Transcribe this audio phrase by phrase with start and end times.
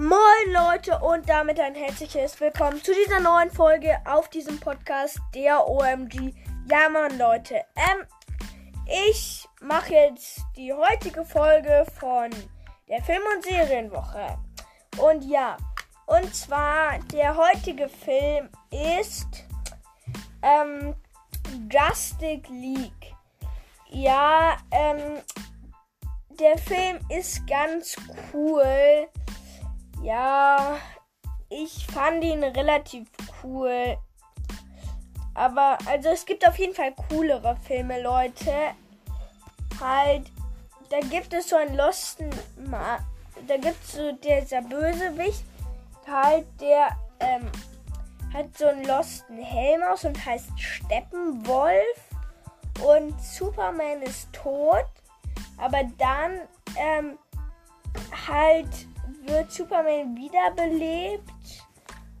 [0.00, 5.68] Moin Leute und damit ein herzliches Willkommen zu dieser neuen Folge auf diesem Podcast der
[5.68, 6.32] OMG.
[6.70, 8.06] Ja Mann Leute, ähm,
[9.06, 12.30] ich mache jetzt die heutige Folge von
[12.88, 14.38] der Film- und Serienwoche.
[14.96, 15.58] Und ja,
[16.06, 19.44] und zwar der heutige Film ist
[20.40, 20.94] ähm,
[21.70, 23.14] Justice League.
[23.90, 25.18] Ja, ähm,
[26.38, 27.96] der Film ist ganz
[28.32, 29.10] cool.
[30.02, 30.78] Ja,
[31.48, 33.08] ich fand ihn relativ
[33.42, 33.98] cool.
[35.34, 38.52] Aber, also es gibt auf jeden Fall coolere Filme, Leute.
[39.80, 40.30] Halt,
[40.88, 42.30] da gibt es so einen Losten.
[42.66, 42.98] Ma
[43.46, 45.44] da gibt es so dieser Bösewicht.
[46.06, 47.50] Halt, der ähm,
[48.32, 52.04] hat so einen losten Helm aus und heißt Steppenwolf.
[52.82, 54.86] Und Superman ist tot.
[55.58, 56.40] Aber dann
[56.76, 57.18] ähm,
[58.28, 58.89] halt
[59.26, 61.30] wird Superman wiederbelebt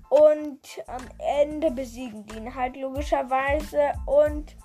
[0.08, 4.56] und am Ende besiegen die ihn halt logischerweise und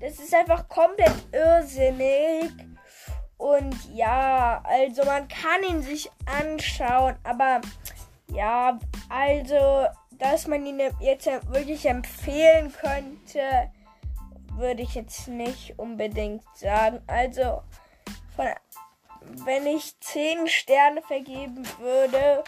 [0.00, 2.50] das ist einfach komplett irrsinnig.
[3.36, 7.60] Und ja, also man kann ihn sich anschauen, aber
[8.32, 13.70] ja, also, dass man ihn jetzt wirklich empfehlen könnte,
[14.56, 17.00] würde ich jetzt nicht unbedingt sagen.
[17.06, 17.62] Also,
[18.36, 18.46] von
[19.44, 22.44] wenn ich 10 Sterne vergeben würde,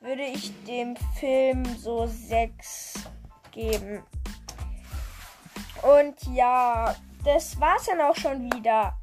[0.00, 2.94] würde ich dem Film so 6
[3.50, 4.02] geben.
[5.82, 8.96] Und ja, das war's dann auch schon wieder.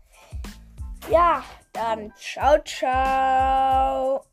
[1.09, 4.25] Ja, dann ciao, ciao.